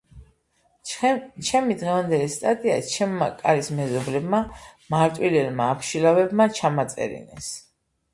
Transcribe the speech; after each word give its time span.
ჩემი 1.49 1.75
დღევანდელი 1.81 2.29
სტატია 2.35 2.77
ჩემმა 2.93 3.27
კარის 3.41 3.69
მეზობლებმა, 3.81 4.39
მარტვილელმა 4.95 5.69
აბშილავებმა 5.75 6.49
ჩამაწერინეს. 6.61 7.51